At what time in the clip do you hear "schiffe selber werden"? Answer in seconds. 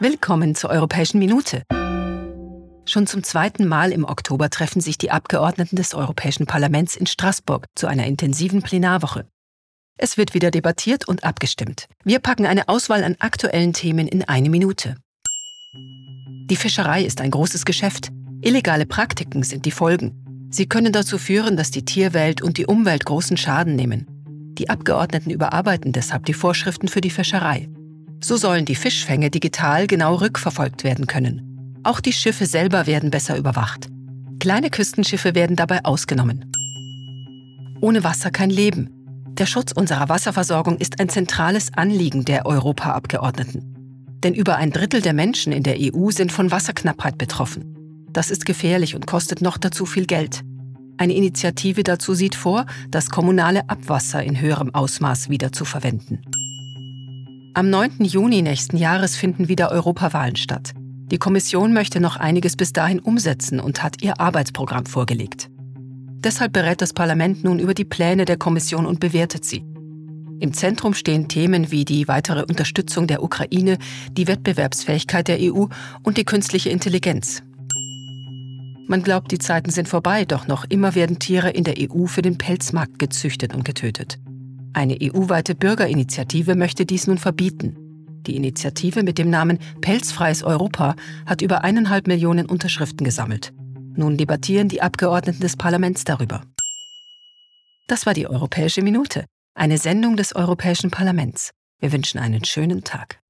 32.12-33.10